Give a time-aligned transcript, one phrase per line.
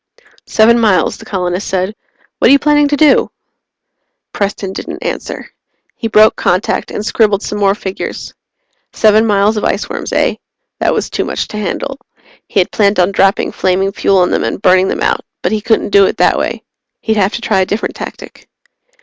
[0.47, 1.93] "Seven miles," the colonist said.
[2.39, 3.29] "What are you planning to do?"
[4.33, 5.51] Preston didn't answer.
[5.95, 8.33] He broke contact and scribbled some more figures.
[8.93, 10.37] Seven miles of iceworms, eh?
[10.79, 11.99] That was too much to handle.
[12.47, 15.61] He had planned on dropping flaming fuel on them and burning them out, but he
[15.61, 16.63] couldn't do it that way.
[17.01, 18.49] He'd have to try a different tactic.